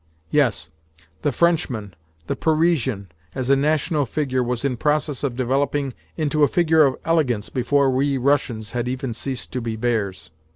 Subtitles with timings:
[0.31, 0.69] Yes,
[1.21, 1.93] the Frenchman,
[2.25, 6.95] the Parisian, as a national figure, was in process of developing into a figure of
[7.05, 10.31] elegance before we Russians had even ceased to be bears.